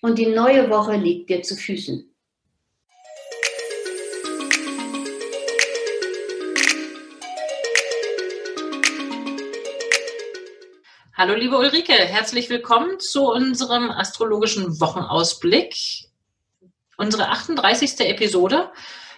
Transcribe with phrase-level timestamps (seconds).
[0.00, 2.06] und die neue Woche liegt dir zu Füßen.
[11.14, 15.74] Hallo liebe Ulrike, herzlich willkommen zu unserem astrologischen Wochenausblick.
[16.96, 18.00] Unsere 38.
[18.00, 18.72] Episode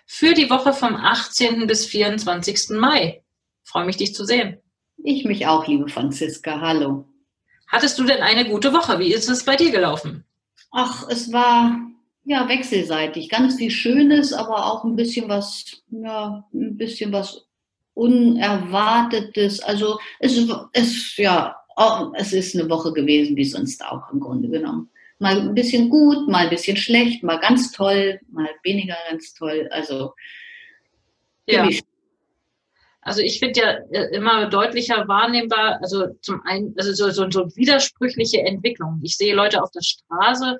[0.04, 1.68] für die Woche vom 18.
[1.68, 2.70] bis 24.
[2.70, 3.22] Mai.
[3.62, 4.58] freue mich, dich zu sehen.
[5.04, 6.60] Ich mich auch, liebe Franziska.
[6.60, 7.08] Hallo.
[7.68, 8.98] Hattest du denn eine gute Woche?
[8.98, 10.24] Wie ist es bei dir gelaufen?
[10.72, 11.80] Ach, es war
[12.24, 13.28] ja wechselseitig.
[13.28, 17.46] Ganz viel Schönes, aber auch ein bisschen was, ja, ein bisschen was
[17.94, 19.60] Unerwartetes.
[19.60, 20.36] Also es
[20.72, 21.56] ist ja,
[22.14, 24.90] es ist eine Woche gewesen, wie sonst auch im Grunde genommen.
[25.18, 29.68] Mal ein bisschen gut, mal ein bisschen schlecht, mal ganz toll, mal weniger ganz toll.
[29.70, 30.14] Also
[31.46, 31.68] ja.
[33.02, 37.54] Also ich finde ja äh, immer deutlicher wahrnehmbar, also zum einen, also so, so, so
[37.56, 39.00] widersprüchliche Entwicklungen.
[39.02, 40.58] Ich sehe Leute auf der Straße,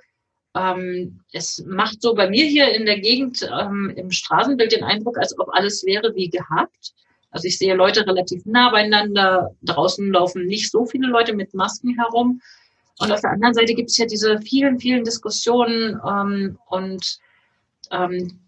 [0.55, 5.19] ähm, es macht so bei mir hier in der Gegend ähm, im Straßenbild den Eindruck,
[5.19, 6.93] als ob alles wäre wie gehabt.
[7.31, 9.55] Also ich sehe Leute relativ nah beieinander.
[9.63, 12.43] Draußen laufen nicht so viele Leute mit Masken herum.
[12.99, 17.19] Und auf der anderen Seite gibt es ja diese vielen, vielen Diskussionen ähm, und
[17.91, 18.42] ähm,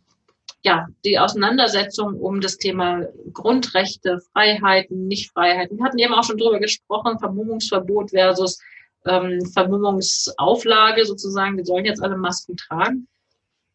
[0.64, 5.76] ja, die Auseinandersetzung um das Thema Grundrechte, Freiheiten, Nichtfreiheiten.
[5.76, 8.58] Wir hatten eben auch schon drüber gesprochen, Vermummungsverbot versus
[9.04, 11.58] ähm, Vermummungsauflage sozusagen.
[11.58, 13.06] Wir sollen jetzt alle Masken tragen.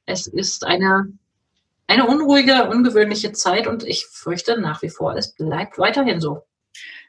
[0.08, 1.14] Es ist eine,
[1.86, 6.42] eine unruhige, ungewöhnliche Zeit und ich fürchte nach wie vor, es bleibt weiterhin so.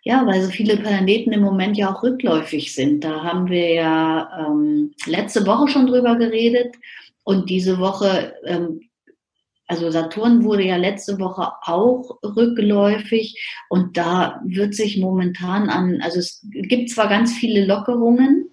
[0.03, 3.05] Ja, weil so viele Planeten im Moment ja auch rückläufig sind.
[3.05, 6.75] Da haben wir ja ähm, letzte Woche schon drüber geredet
[7.25, 8.90] und diese Woche ähm,
[9.71, 16.19] also Saturn wurde ja letzte Woche auch rückläufig und da wird sich momentan an, also
[16.19, 18.51] es gibt zwar ganz viele Lockerungen,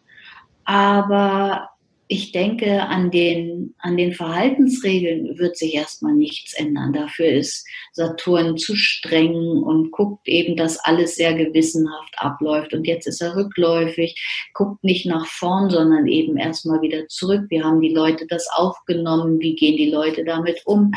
[0.63, 1.69] aber
[2.09, 6.93] ich denke, an den, an den Verhaltensregeln wird sich erstmal nichts ändern.
[6.93, 12.73] Dafür ist Saturn zu streng und guckt eben, dass alles sehr gewissenhaft abläuft.
[12.73, 17.45] Und jetzt ist er rückläufig, guckt nicht nach vorn, sondern eben erstmal wieder zurück.
[17.49, 19.39] Wie haben die Leute das aufgenommen?
[19.41, 20.93] Wie gehen die Leute damit um?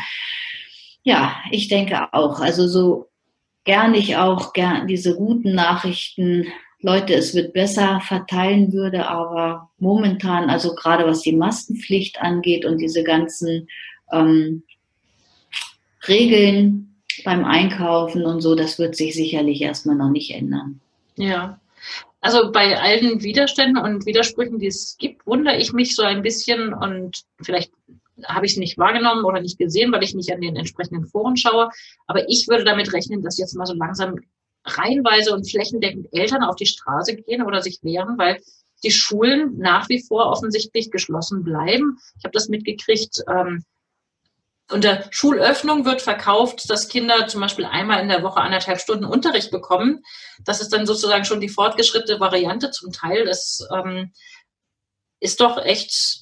[1.03, 2.39] Ja, ich denke auch.
[2.39, 3.09] Also so
[3.65, 6.47] gern ich auch gern diese guten Nachrichten
[6.81, 12.79] Leute, es wird besser verteilen würde, aber momentan, also gerade was die Maskenpflicht angeht und
[12.79, 13.67] diese ganzen
[14.11, 14.63] ähm,
[16.07, 20.81] Regeln beim Einkaufen und so, das wird sich sicherlich erstmal noch nicht ändern.
[21.17, 21.59] Ja.
[22.19, 26.73] Also bei allen Widerständen und Widersprüchen, die es gibt, wundere ich mich so ein bisschen
[26.73, 27.71] und vielleicht
[28.25, 31.37] habe ich es nicht wahrgenommen oder nicht gesehen, weil ich nicht an den entsprechenden Foren
[31.37, 31.69] schaue.
[32.07, 34.19] Aber ich würde damit rechnen, dass jetzt mal so langsam
[34.65, 38.41] reihenweise und flächendeckend Eltern auf die Straße gehen oder sich wehren, weil
[38.83, 41.97] die Schulen nach wie vor offensichtlich geschlossen bleiben.
[42.17, 43.23] Ich habe das mitgekriegt.
[43.27, 43.63] Ähm,
[44.71, 49.51] unter Schulöffnung wird verkauft, dass Kinder zum Beispiel einmal in der Woche anderthalb Stunden Unterricht
[49.51, 50.03] bekommen.
[50.45, 53.25] Das ist dann sozusagen schon die fortgeschrittene Variante zum Teil.
[53.25, 54.13] Das ähm,
[55.19, 56.21] ist doch echt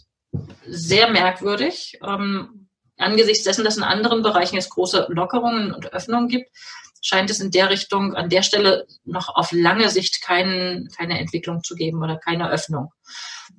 [0.66, 2.00] sehr merkwürdig.
[2.04, 6.50] Ähm, angesichts dessen, dass in anderen Bereichen es große Lockerungen und Öffnungen gibt,
[7.02, 11.64] scheint es in der Richtung an der Stelle noch auf lange Sicht kein, keine Entwicklung
[11.64, 12.92] zu geben oder keine Öffnung.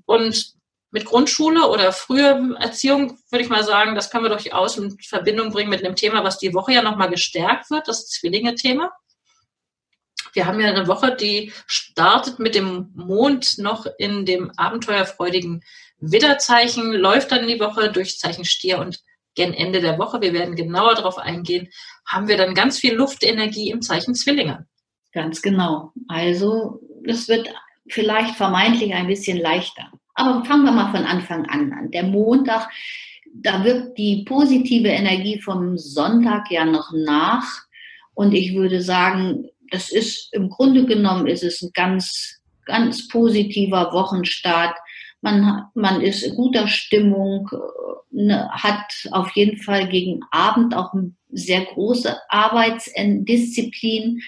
[0.04, 0.54] Und
[0.92, 5.52] mit Grundschule oder früher Erziehung würde ich mal sagen, das können wir durchaus in Verbindung
[5.52, 8.90] bringen mit einem Thema, was die Woche ja nochmal gestärkt wird, das Zwillinge-Thema.
[10.32, 15.62] Wir haben ja eine Woche, die startet mit dem Mond noch in dem abenteuerfreudigen
[15.98, 19.00] Widderzeichen, läuft dann die Woche durch Zeichen Stier und
[19.34, 21.68] gen Ende der Woche, wir werden genauer darauf eingehen,
[22.10, 24.66] haben wir dann ganz viel Luftenergie im Zeichen Zwillinge.
[25.12, 25.92] Ganz genau.
[26.08, 27.48] Also es wird
[27.88, 29.90] vielleicht vermeintlich ein bisschen leichter.
[30.14, 31.90] Aber fangen wir mal von Anfang an an.
[31.92, 32.68] Der Montag,
[33.32, 37.46] da wirkt die positive Energie vom Sonntag ja noch nach.
[38.14, 43.92] Und ich würde sagen, das ist im Grunde genommen ist es ein ganz, ganz positiver
[43.92, 44.76] Wochenstart
[45.20, 47.50] Man, man ist in guter Stimmung,
[48.10, 54.20] ne, hat auf jeden Fall gegen Abend auch eine sehr große Arbeitsdisziplin,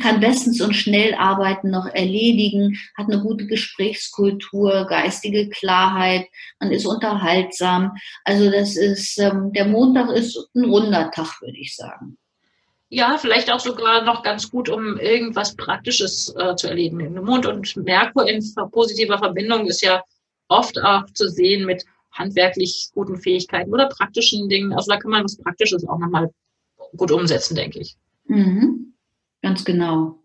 [0.00, 6.26] kann bestens und schnell arbeiten noch erledigen, hat eine gute Gesprächskultur, geistige Klarheit,
[6.58, 7.92] man ist unterhaltsam.
[8.24, 12.18] Also das ist, ähm, der Montag ist ein runder Tag, würde ich sagen.
[12.88, 17.14] Ja, vielleicht auch sogar noch ganz gut, um irgendwas Praktisches äh, zu erleben.
[17.24, 20.02] Mond und Merkur in positiver Verbindung ist ja
[20.48, 24.72] oft auch zu sehen mit handwerklich guten Fähigkeiten oder praktischen Dingen.
[24.72, 26.30] Also da kann man was Praktisches auch nochmal
[26.96, 27.96] gut umsetzen, denke ich.
[28.26, 28.94] Mhm.
[29.42, 30.18] Ganz genau.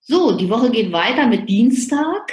[0.00, 2.32] So, die Woche geht weiter mit Dienstag.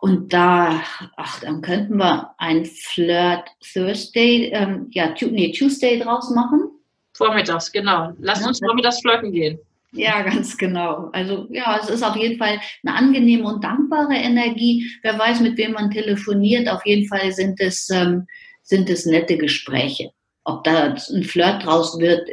[0.00, 0.82] Und da,
[1.16, 6.70] ach, dann könnten wir ein Flirt Thursday, ähm, ja, nee, Tuesday draus machen.
[7.14, 8.12] Vormittags, genau.
[8.18, 9.58] Lass uns vormittags flirten gehen.
[9.92, 11.10] Ja, ganz genau.
[11.12, 14.90] Also ja, es ist auf jeden Fall eine angenehme und dankbare Energie.
[15.02, 16.68] Wer weiß, mit wem man telefoniert.
[16.68, 18.26] Auf jeden Fall sind es, ähm,
[18.62, 20.10] sind es nette Gespräche.
[20.44, 22.28] Ob da ein Flirt draus wird,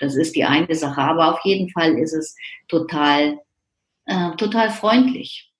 [0.00, 1.00] das ist die eine Sache.
[1.00, 2.34] Aber auf jeden Fall ist es
[2.68, 3.38] total,
[4.06, 5.50] äh, total freundlich.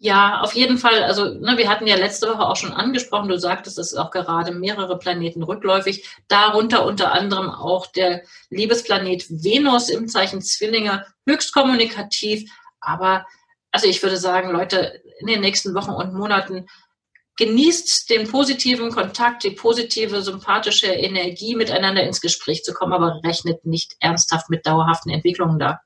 [0.00, 1.02] Ja, auf jeden Fall.
[1.02, 4.12] Also ne, wir hatten ja letzte Woche auch schon angesprochen, du sagtest, es ist auch
[4.12, 11.52] gerade mehrere Planeten rückläufig, darunter unter anderem auch der Liebesplanet Venus im Zeichen Zwillinge, höchst
[11.52, 12.48] kommunikativ.
[12.80, 13.26] Aber
[13.72, 16.66] also ich würde sagen, Leute, in den nächsten Wochen und Monaten
[17.36, 23.64] genießt den positiven Kontakt, die positive, sympathische Energie, miteinander ins Gespräch zu kommen, aber rechnet
[23.64, 25.80] nicht ernsthaft mit dauerhaften Entwicklungen da.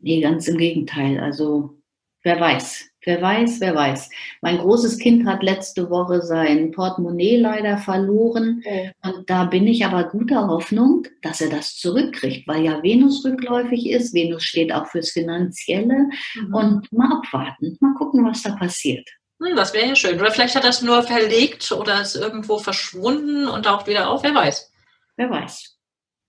[0.00, 1.20] Nee, ganz im Gegenteil.
[1.20, 1.78] Also
[2.22, 2.84] wer weiß.
[3.06, 4.10] Wer weiß, wer weiß.
[4.40, 8.62] Mein großes Kind hat letzte Woche sein Portemonnaie leider verloren.
[8.64, 8.92] Okay.
[9.02, 13.90] Und da bin ich aber guter Hoffnung, dass er das zurückkriegt, weil ja Venus rückläufig
[13.90, 14.14] ist.
[14.14, 16.08] Venus steht auch fürs Finanzielle.
[16.34, 16.54] Mhm.
[16.54, 19.08] Und mal abwarten, mal gucken, was da passiert.
[19.42, 20.18] Hm, das wäre ja schön.
[20.18, 24.22] Oder vielleicht hat er es nur verlegt oder ist irgendwo verschwunden und taucht wieder auf.
[24.22, 24.72] Wer weiß.
[25.16, 25.76] Wer weiß.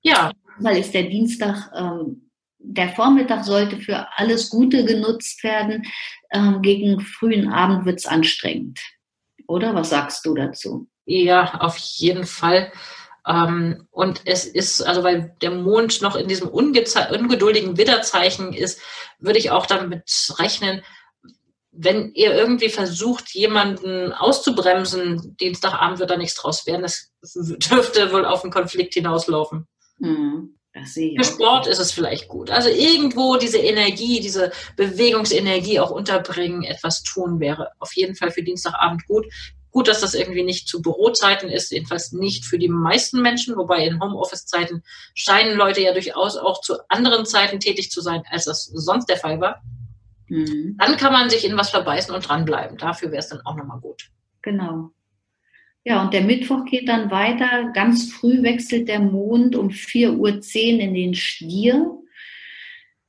[0.02, 0.32] Ja.
[0.60, 2.25] Weil ist der Dienstag ähm,
[2.68, 5.84] der Vormittag sollte für alles Gute genutzt werden.
[6.32, 8.80] Ähm, gegen frühen Abend wird es anstrengend.
[9.48, 10.88] Oder was sagst du dazu?
[11.06, 12.72] Ja, auf jeden Fall.
[13.28, 18.82] Ähm, und es ist, also weil der Mond noch in diesem ungeduldigen Widderzeichen ist,
[19.20, 20.04] würde ich auch damit
[20.38, 20.82] rechnen,
[21.78, 26.84] wenn ihr irgendwie versucht, jemanden auszubremsen, Dienstagabend wird da nichts draus werden.
[26.84, 29.68] Das dürfte wohl auf einen Konflikt hinauslaufen.
[30.00, 30.56] Hm.
[31.18, 32.52] Für Sport ist es vielleicht gut.
[32.52, 38.44] Also irgendwo diese Energie, diese Bewegungsenergie auch unterbringen, etwas tun wäre auf jeden Fall für
[38.44, 39.26] Dienstagabend gut.
[39.72, 43.86] Gut, dass das irgendwie nicht zu Bürozeiten ist, jedenfalls nicht für die meisten Menschen, wobei
[43.86, 44.84] in Homeoffice-Zeiten
[45.14, 49.18] scheinen Leute ja durchaus auch zu anderen Zeiten tätig zu sein, als das sonst der
[49.18, 49.62] Fall war.
[50.28, 50.78] Mhm.
[50.80, 52.78] Dann kann man sich in was verbeißen und dranbleiben.
[52.78, 54.10] Dafür wäre es dann auch nochmal gut.
[54.42, 54.92] Genau.
[55.88, 57.72] Ja, und der Mittwoch geht dann weiter.
[57.74, 61.92] Ganz früh wechselt der Mond um 4.10 Uhr in den Stier.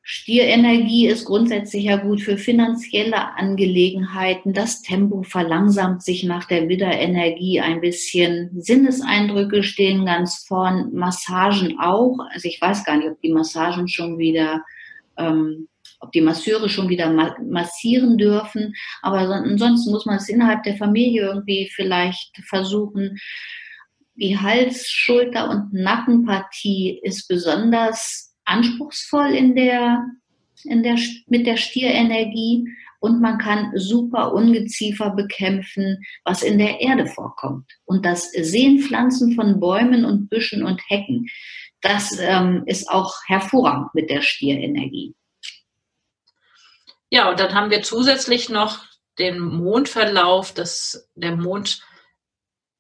[0.03, 4.53] Stierenergie ist grundsätzlich ja gut für finanzielle Angelegenheiten.
[4.53, 8.51] Das Tempo verlangsamt sich nach der Widderenergie ein bisschen.
[8.61, 12.19] Sinneseindrücke stehen ganz vorn, Massagen auch.
[12.31, 14.63] Also ich weiß gar nicht, ob die Massagen schon wieder
[15.17, 15.67] ähm,
[16.01, 17.11] ob die Masseure schon wieder
[17.43, 18.75] massieren dürfen.
[19.03, 23.19] Aber ansonsten muss man es innerhalb der Familie irgendwie vielleicht versuchen.
[24.15, 30.05] Die Hals-, Schulter- und Nackenpartie ist besonders anspruchsvoll in der,
[30.65, 32.65] in der, mit der Stierenergie
[33.01, 37.71] und man kann super Ungeziefer bekämpfen, was in der Erde vorkommt.
[37.85, 41.27] Und das Sehen Pflanzen von Bäumen und Büschen und Hecken,
[41.83, 45.15] das ähm, ist auch hervorragend mit der Stierenergie.
[47.11, 48.85] Ja, und dann haben wir zusätzlich noch
[49.19, 51.81] den Mondverlauf, dass der Mond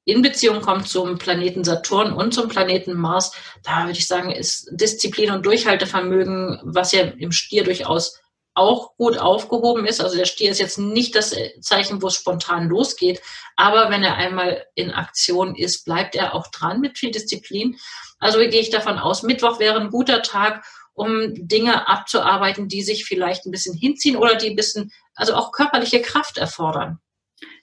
[0.04, 3.32] in Beziehung kommt zum Planeten Saturn und zum Planeten Mars.
[3.64, 8.20] Da würde ich sagen, ist Disziplin und Durchhaltevermögen, was ja im Stier durchaus
[8.54, 10.00] auch gut aufgehoben ist.
[10.00, 13.20] Also der Stier ist jetzt nicht das Zeichen, wo es spontan losgeht,
[13.56, 17.76] aber wenn er einmal in Aktion ist, bleibt er auch dran mit viel Disziplin.
[18.18, 20.64] Also gehe ich davon aus, Mittwoch wäre ein guter Tag,
[20.96, 25.52] um Dinge abzuarbeiten, die sich vielleicht ein bisschen hinziehen oder die ein bisschen, also auch
[25.52, 26.98] körperliche Kraft erfordern.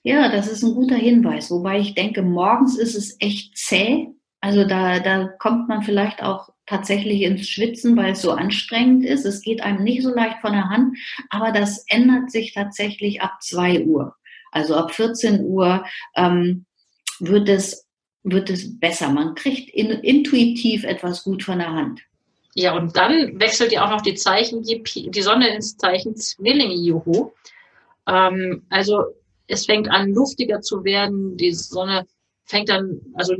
[0.04, 1.50] Ja, das ist ein guter Hinweis.
[1.50, 4.08] Wobei ich denke, morgens ist es echt zäh.
[4.40, 9.24] Also da, da kommt man vielleicht auch tatsächlich ins Schwitzen, weil es so anstrengend ist.
[9.24, 10.96] Es geht einem nicht so leicht von der Hand,
[11.28, 14.14] aber das ändert sich tatsächlich ab zwei Uhr.
[14.52, 16.66] Also ab 14 Uhr ähm,
[17.18, 17.84] wird es
[18.22, 19.10] wird es besser.
[19.10, 22.02] Man kriegt in, intuitiv etwas gut von der Hand.
[22.54, 27.32] Ja, und dann wechselt ja auch noch die Zeichen, die, Sonne ins Zeichen Zwillinge, juhu.
[28.06, 29.04] Ähm, also
[29.48, 32.06] es fängt an, luftiger zu werden, die Sonne
[32.44, 33.34] fängt dann, also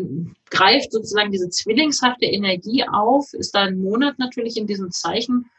[0.50, 5.50] greift sozusagen diese zwillingshafte Energie auf, ist da ein Monat natürlich in diesem Zeichen.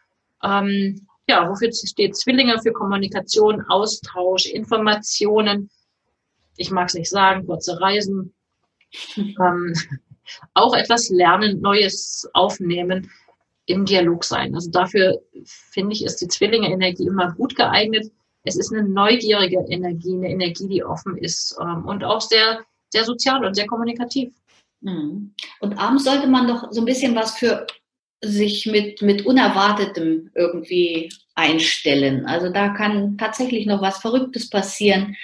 [0.44, 2.60] Ähm, ja, wofür steht Zwillinge?
[2.62, 5.70] Für Kommunikation, Austausch, Informationen.
[6.58, 8.34] Ich mag es nicht sagen, kurze Reisen.
[9.18, 9.74] ähm,
[10.54, 13.12] auch etwas lernen, Neues aufnehmen,
[13.66, 14.54] im Dialog sein.
[14.56, 15.22] Also dafür
[15.72, 18.12] finde ich, ist die Zwillinge-Energie immer gut geeignet.
[18.44, 22.64] Es ist eine neugierige Energie, eine Energie, die offen ist ähm, und auch sehr
[22.96, 24.34] sehr sozial und sehr kommunikativ.
[24.82, 25.34] Mhm.
[25.60, 27.68] Und abends sollte man doch so ein bisschen was für
[28.24, 32.26] sich mit, mit Unerwartetem irgendwie einstellen.
[32.26, 35.16] Also da kann tatsächlich noch was Verrücktes passieren.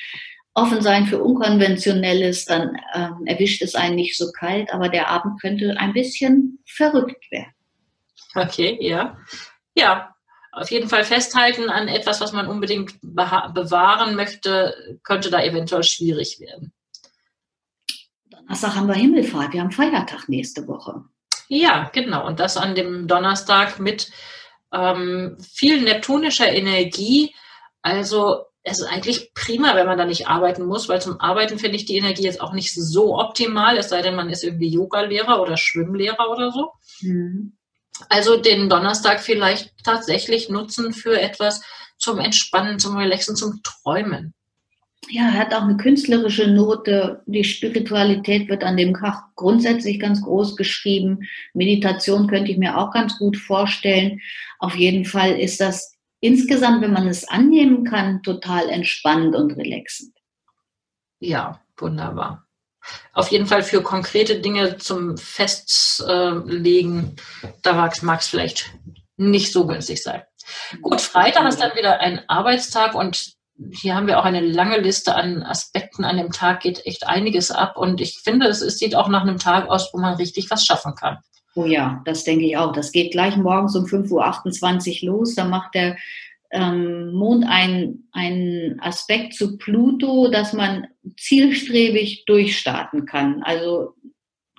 [0.53, 5.39] Offen sein für Unkonventionelles, dann äh, erwischt es einen nicht so kalt, aber der Abend
[5.39, 7.53] könnte ein bisschen verrückt werden.
[8.35, 9.17] Okay, ja.
[9.73, 10.15] Ja,
[10.51, 16.39] auf jeden Fall festhalten an etwas, was man unbedingt bewahren möchte, könnte da eventuell schwierig
[16.39, 16.73] werden.
[18.29, 21.05] Donnerstag haben wir Himmelfahrt, wir haben Feiertag nächste Woche.
[21.47, 22.27] Ja, genau.
[22.27, 24.11] Und das an dem Donnerstag mit
[24.73, 27.33] ähm, viel neptunischer Energie.
[27.81, 31.77] Also es ist eigentlich prima, wenn man da nicht arbeiten muss, weil zum Arbeiten finde
[31.77, 35.41] ich die Energie jetzt auch nicht so optimal, es sei denn, man ist irgendwie Yoga-Lehrer
[35.41, 36.71] oder Schwimmlehrer oder so.
[37.01, 37.57] Mhm.
[38.09, 41.61] Also den Donnerstag vielleicht tatsächlich nutzen für etwas
[41.97, 44.33] zum Entspannen, zum Relaxen, zum Träumen
[45.09, 47.21] ja, hat auch eine künstlerische Note.
[47.25, 51.27] Die Spiritualität wird an dem Tag grundsätzlich ganz groß geschrieben.
[51.53, 54.21] Meditation könnte ich mir auch ganz gut vorstellen.
[54.59, 60.13] Auf jeden Fall ist das insgesamt, wenn man es annehmen kann, total entspannend und relaxend.
[61.19, 62.47] Ja, wunderbar.
[63.13, 67.15] Auf jeden Fall für konkrete Dinge zum Festlegen,
[67.61, 68.71] da mag es vielleicht
[69.17, 70.23] nicht so günstig sein.
[70.81, 73.35] Gut, Freitag ist dann wieder ein Arbeitstag und
[73.69, 76.03] hier haben wir auch eine lange Liste an Aspekten.
[76.03, 77.77] An dem Tag geht echt einiges ab.
[77.77, 80.95] Und ich finde, es, sieht auch nach einem Tag aus, wo man richtig was schaffen
[80.95, 81.19] kann.
[81.53, 82.71] Oh ja, das denke ich auch.
[82.71, 85.35] Das geht gleich morgens um 5.28 Uhr los.
[85.35, 85.97] Da macht der
[86.51, 93.41] ähm, Mond einen Aspekt zu Pluto, dass man zielstrebig durchstarten kann.
[93.43, 93.95] Also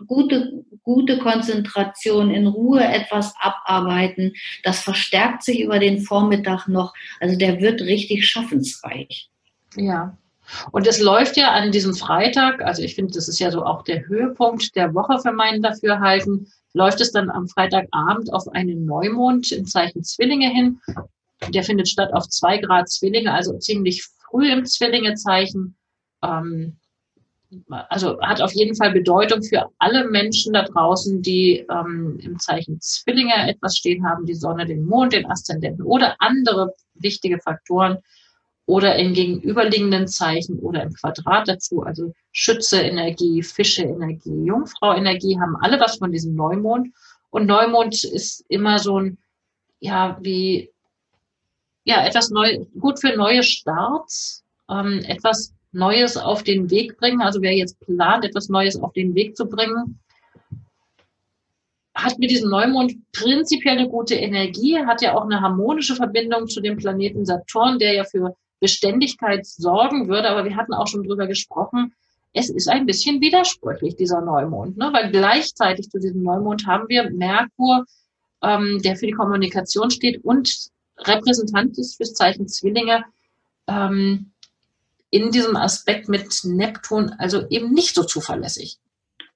[0.06, 4.32] gute, gute Konzentration, in Ruhe etwas abarbeiten.
[4.62, 6.92] Das verstärkt sich über den Vormittag noch.
[7.20, 9.28] Also der wird richtig schaffensreich.
[9.76, 10.16] Ja.
[10.72, 13.84] Und es läuft ja an diesem Freitag, also ich finde, das ist ja so auch
[13.84, 19.52] der Höhepunkt der Woche für meinen Dafürhalten, läuft es dann am Freitagabend auf einen Neumond
[19.52, 20.80] im Zeichen Zwillinge hin.
[21.48, 25.76] Der findet statt auf zwei Grad Zwillinge, also ziemlich früh im Zwillingezeichen.
[26.22, 26.76] Ähm,
[27.68, 32.80] also hat auf jeden Fall Bedeutung für alle Menschen da draußen, die ähm, im Zeichen
[32.80, 37.98] Zwillinge etwas stehen haben, die Sonne, den Mond, den Aszendenten oder andere wichtige Faktoren
[38.64, 45.38] oder in gegenüberliegenden Zeichen oder im Quadrat dazu, also Schütze Energie, Fische Energie, Jungfrau Energie
[45.38, 46.94] haben alle was von diesem Neumond
[47.30, 49.18] und Neumond ist immer so ein
[49.80, 50.71] ja wie
[51.84, 57.22] ja etwas neu gut für neue Starts, ähm, etwas Neues auf den Weg bringen.
[57.22, 59.98] Also wer jetzt plant, etwas Neues auf den Weg zu bringen,
[61.94, 66.60] hat mit diesem Neumond prinzipiell eine gute Energie, hat ja auch eine harmonische Verbindung zu
[66.60, 70.28] dem Planeten Saturn, der ja für Beständigkeit sorgen würde.
[70.30, 71.94] Aber wir hatten auch schon drüber gesprochen,
[72.34, 74.90] es ist ein bisschen widersprüchlich, dieser Neumond, ne?
[74.92, 77.84] weil gleichzeitig zu diesem Neumond haben wir Merkur,
[78.42, 80.70] ähm, der für die Kommunikation steht und
[81.06, 83.04] Repräsentant ist fürs Zeichen Zwillinge,
[83.66, 84.32] ähm,
[85.10, 88.78] in diesem Aspekt mit Neptun also eben nicht so zuverlässig.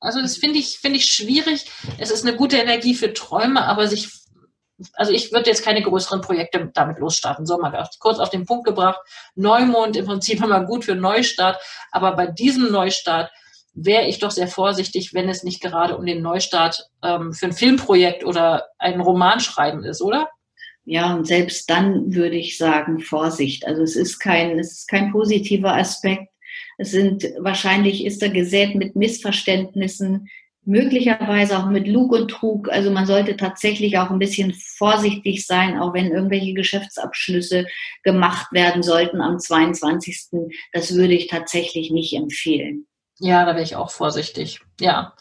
[0.01, 1.71] Also das finde ich, finde ich schwierig.
[1.99, 4.09] Es ist eine gute Energie für Träume, aber sich,
[4.95, 7.47] also ich würde jetzt keine größeren Projekte damit losstarten.
[7.47, 9.01] So mal kurz auf den Punkt gebracht.
[9.35, 13.31] Neumond im Prinzip immer gut für Neustart, aber bei diesem Neustart
[13.75, 17.53] wäre ich doch sehr vorsichtig, wenn es nicht gerade um den Neustart ähm, für ein
[17.53, 20.29] Filmprojekt oder ein Roman schreiben ist, oder?
[20.89, 23.67] Ja, und selbst dann würde ich sagen, Vorsicht.
[23.67, 26.33] Also es ist kein, es ist kein positiver Aspekt.
[26.79, 30.29] Es sind, wahrscheinlich ist er gesät mit Missverständnissen,
[30.65, 32.69] möglicherweise auch mit Lug und Trug.
[32.69, 37.67] Also man sollte tatsächlich auch ein bisschen vorsichtig sein, auch wenn irgendwelche Geschäftsabschlüsse
[38.05, 40.29] gemacht werden sollten am 22.
[40.73, 42.87] Das würde ich tatsächlich nicht empfehlen.
[43.19, 44.61] Ja, da wäre ich auch vorsichtig.
[44.81, 45.15] Ja.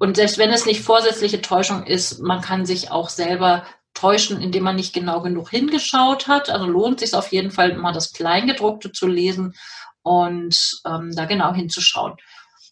[0.00, 3.64] Und selbst wenn es nicht vorsätzliche Täuschung ist, man kann sich auch selber
[3.98, 6.50] täuschen, indem man nicht genau genug hingeschaut hat.
[6.50, 9.54] Also lohnt sich auf jeden Fall mal das Kleingedruckte zu lesen
[10.02, 12.14] und ähm, da genau hinzuschauen.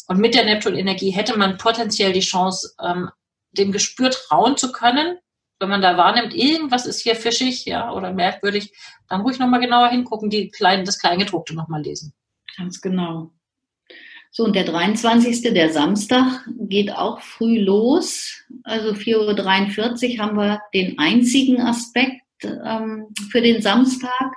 [0.06, 3.10] Und mit der Neptun-Energie hätte man potenziell die Chance, ähm,
[3.50, 5.18] dem Gespür trauen zu können.
[5.58, 8.72] Wenn man da wahrnimmt, irgendwas ist hier fischig, ja, oder merkwürdig,
[9.08, 12.12] dann ruhig nochmal genauer hingucken, die kleinen, das Kleingedruckte nochmal lesen.
[12.56, 13.32] Ganz genau.
[14.36, 18.44] So, und der 23., der Samstag, geht auch früh los.
[18.64, 24.34] Also 4.43 Uhr haben wir den einzigen Aspekt ähm, für den Samstag.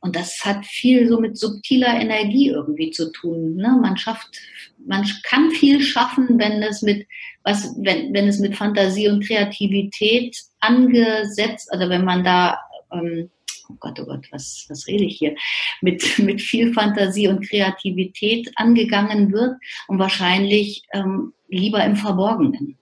[0.00, 3.56] Und das hat viel so mit subtiler Energie irgendwie zu tun.
[3.56, 3.78] Ne?
[3.80, 4.28] Man schafft,
[4.86, 7.06] man kann viel schaffen, wenn es mit
[7.44, 12.58] was, wenn, wenn es mit Fantasie und Kreativität angesetzt, also wenn man da
[12.92, 13.30] ähm,
[13.68, 15.34] oh Gott, oh Gott, was, was rede ich hier,
[15.80, 19.56] mit, mit viel Fantasie und Kreativität angegangen wird
[19.88, 22.76] und wahrscheinlich ähm, lieber im Verborgenen.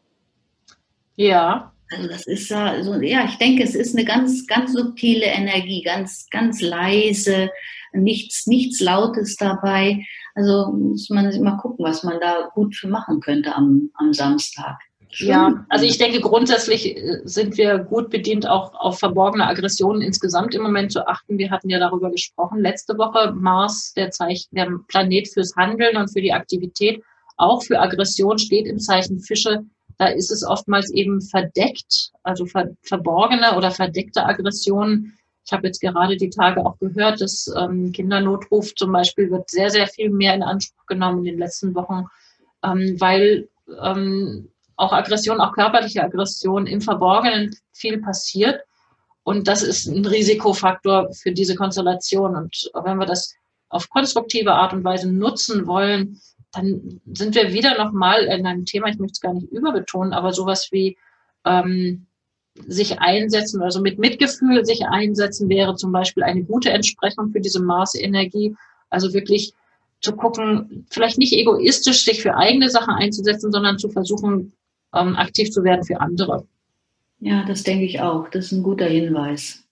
[1.17, 1.73] Ja.
[1.91, 5.83] Also das ist ja so, ja, ich denke, es ist eine ganz, ganz subtile Energie,
[5.83, 7.51] ganz, ganz leise,
[7.93, 10.03] nichts, nichts Lautes dabei.
[10.35, 14.79] Also muss man mal gucken, was man da gut für machen könnte am, am Samstag.
[15.19, 20.55] Ja, also ich denke, grundsätzlich äh, sind wir gut bedient, auch auf verborgene Aggressionen insgesamt
[20.55, 21.39] im Moment zu achten.
[21.39, 22.61] Wir hatten ja darüber gesprochen.
[22.61, 27.03] Letzte Woche Mars, der Zeichen, der Planet fürs Handeln und für die Aktivität,
[27.37, 29.65] auch für Aggression steht im Zeichen Fische.
[29.99, 35.19] Da ist es oftmals eben verdeckt, also ver verborgene oder verdeckte Aggressionen.
[35.45, 39.71] Ich habe jetzt gerade die Tage auch gehört, dass ähm, Kindernotruf zum Beispiel wird sehr,
[39.71, 42.07] sehr viel mehr in Anspruch genommen in den letzten Wochen,
[42.65, 43.49] ähm, weil
[43.81, 48.61] ähm, auch Aggression, auch körperliche Aggression im Verborgenen viel passiert.
[49.25, 52.37] Und das ist ein Risikofaktor für diese Konstellation.
[52.37, 53.35] Und wenn wir das
[53.69, 56.21] auf konstruktive Art und Weise nutzen wollen,
[56.53, 60.33] dann sind wir wieder nochmal in einem Thema, ich möchte es gar nicht überbetonen, aber
[60.33, 60.99] sowas wie
[61.45, 62.07] ähm,
[62.67, 67.63] sich einsetzen, also mit Mitgefühl sich einsetzen, wäre zum Beispiel eine gute Entsprechung für diese
[67.63, 68.55] Maßenergie.
[68.91, 69.55] Also wirklich
[70.03, 74.53] zu gucken, vielleicht nicht egoistisch sich für eigene Sachen einzusetzen, sondern zu versuchen,
[74.95, 76.47] ähm, aktiv zu werden für andere.
[77.21, 78.29] Ja, das denke ich auch.
[78.29, 79.65] Das ist ein guter Hinweis.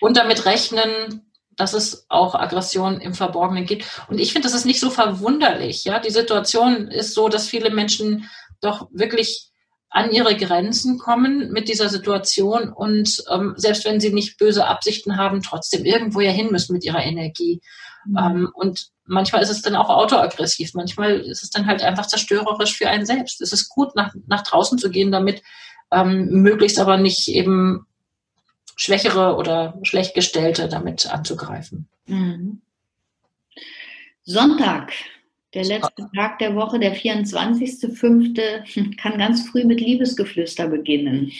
[0.00, 1.22] Und damit rechnen,
[1.56, 3.84] dass es auch Aggression im Verborgenen gibt.
[4.08, 5.84] Und ich finde, das ist nicht so verwunderlich.
[5.84, 9.50] Ja, die Situation ist so, dass viele Menschen doch wirklich
[9.90, 15.16] an ihre Grenzen kommen mit dieser Situation und ähm, selbst wenn sie nicht böse Absichten
[15.16, 17.60] haben, trotzdem irgendwo ja hin müssen mit ihrer Energie.
[18.04, 18.18] Mhm.
[18.18, 22.76] Ähm, und manchmal ist es dann auch autoaggressiv, manchmal ist es dann halt einfach zerstörerisch
[22.76, 23.40] für einen selbst.
[23.40, 25.42] Es ist gut, nach, nach draußen zu gehen damit,
[25.90, 27.86] ähm, möglichst aber nicht eben
[28.76, 31.88] Schwächere oder Schlechtgestellte damit anzugreifen.
[32.06, 32.60] Mhm.
[34.22, 34.92] Sonntag,
[35.58, 41.32] der letzte Tag der Woche, der 24.05., kann ganz früh mit Liebesgeflüster beginnen.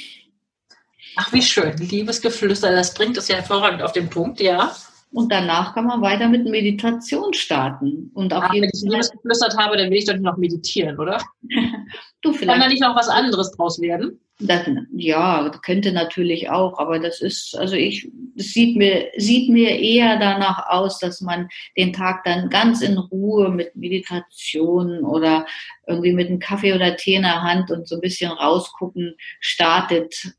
[1.14, 1.76] Ach, wie schön.
[1.76, 4.74] Liebesgeflüster, das bringt es ja hervorragend auf den Punkt, ja.
[5.10, 8.10] Und danach kann man weiter mit Meditation starten.
[8.14, 10.36] Und auf Ach, jeden wenn ich Liebes geflüstert habe, dann will ich doch nicht noch
[10.36, 11.18] meditieren, oder?
[12.22, 12.50] du vielleicht.
[12.50, 14.20] Kann da nicht noch was anderes draus werden?
[14.40, 19.80] Das, ja, könnte natürlich auch, aber das ist, also ich, es sieht mir, sieht mir
[19.80, 25.44] eher danach aus, dass man den Tag dann ganz in Ruhe mit Meditation oder
[25.88, 30.34] irgendwie mit einem Kaffee oder Tee in der Hand und so ein bisschen rausgucken startet.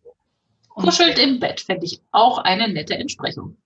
[0.70, 3.58] Kuschelt im Bett fände ich auch eine nette Entsprechung.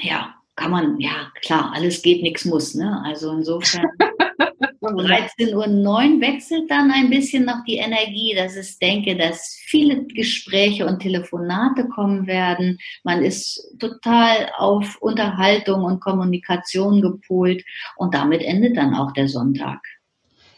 [0.00, 3.02] Ja, kann man, ja, klar, alles geht, nichts muss, ne?
[3.04, 3.86] Also insofern.
[4.92, 10.86] 13.09 Uhr wechselt dann ein bisschen noch die Energie, dass ich denke, dass viele Gespräche
[10.86, 12.78] und Telefonate kommen werden.
[13.02, 17.64] Man ist total auf Unterhaltung und Kommunikation gepolt
[17.96, 19.80] und damit endet dann auch der Sonntag.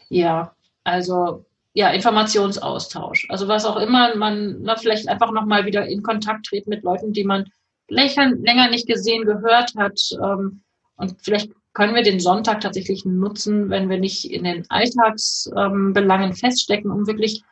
[0.09, 3.27] Ja, also ja, Informationsaustausch.
[3.29, 7.13] Also was auch immer man na, vielleicht einfach nochmal wieder in Kontakt tritt mit Leuten,
[7.13, 7.45] die man
[7.87, 9.99] länger nicht gesehen, gehört hat.
[10.21, 10.61] Ähm,
[10.97, 16.35] und vielleicht können wir den Sonntag tatsächlich nutzen, wenn wir nicht in den Alltagsbelangen ähm,
[16.35, 17.43] feststecken, um wirklich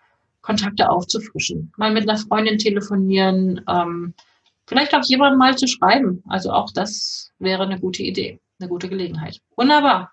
[0.42, 1.72] Kontakte aufzufrischen.
[1.78, 4.14] Mal mit einer Freundin telefonieren, ähm,
[4.66, 6.24] vielleicht auch jemandem mal zu schreiben.
[6.28, 9.40] Also auch das wäre eine gute Idee, eine gute Gelegenheit.
[9.56, 10.12] Wunderbar.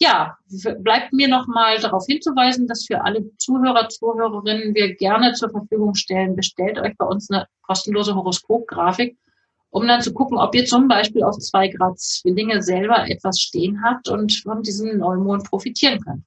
[0.00, 0.36] Ja,
[0.78, 5.94] bleibt mir noch mal darauf hinzuweisen, dass für alle Zuhörer, Zuhörerinnen wir gerne zur Verfügung
[5.94, 6.34] stellen.
[6.34, 9.16] Bestellt euch bei uns eine kostenlose Horoskopgrafik
[9.72, 13.82] um dann zu gucken, ob ihr zum Beispiel auf zwei Grad Zwillinge selber etwas stehen
[13.82, 16.24] habt und von diesem Neumond profitieren könnt.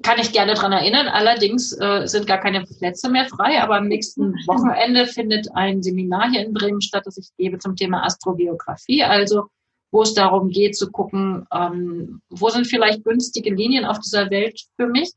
[0.01, 1.07] Kann ich gerne daran erinnern.
[1.07, 6.31] Allerdings äh, sind gar keine Plätze mehr frei, aber am nächsten Wochenende findet ein Seminar
[6.31, 9.03] hier in Bremen statt, das ich gebe zum Thema Astrogeografie.
[9.03, 9.45] Also
[9.91, 14.59] wo es darum geht zu gucken, ähm, wo sind vielleicht günstige Linien auf dieser Welt
[14.75, 15.11] für mich.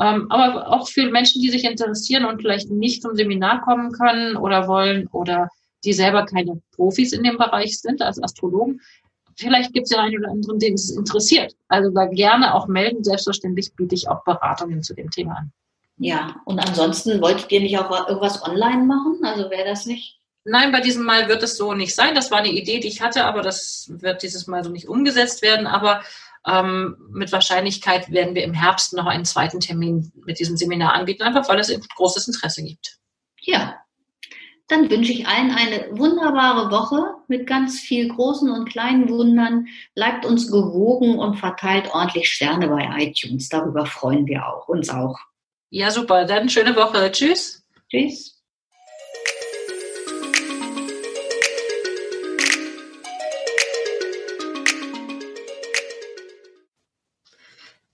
[0.00, 4.36] Ähm, aber auch für Menschen, die sich interessieren und vielleicht nicht zum Seminar kommen können
[4.36, 5.48] oder wollen oder
[5.84, 8.80] die selber keine Profis in dem Bereich sind als Astrologen.
[9.36, 11.54] Vielleicht gibt es ja einen oder anderen, den es interessiert.
[11.68, 13.04] Also da gerne auch melden.
[13.04, 15.52] Selbstverständlich biete ich auch Beratungen zu dem Thema an.
[15.96, 19.20] Ja, und ansonsten wolltet ihr nicht auch irgendwas online machen?
[19.22, 20.18] Also wäre das nicht?
[20.44, 22.14] Nein, bei diesem Mal wird es so nicht sein.
[22.14, 25.40] Das war eine Idee, die ich hatte, aber das wird dieses Mal so nicht umgesetzt
[25.40, 25.66] werden.
[25.66, 26.02] Aber
[26.46, 31.22] ähm, mit Wahrscheinlichkeit werden wir im Herbst noch einen zweiten Termin mit diesem Seminar anbieten,
[31.22, 32.98] einfach weil es großes Interesse gibt.
[33.40, 33.78] Ja,
[34.68, 39.66] dann wünsche ich allen eine wunderbare Woche mit ganz viel großen und kleinen Wundern.
[39.94, 43.48] Bleibt uns gewogen und verteilt ordentlich Sterne bei iTunes.
[43.50, 45.18] Darüber freuen wir auch, uns auch.
[45.68, 46.24] Ja, super.
[46.24, 47.10] Dann schöne Woche.
[47.12, 47.62] Tschüss.
[47.90, 48.33] Tschüss.